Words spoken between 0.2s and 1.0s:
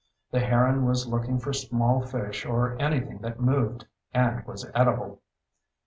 The heron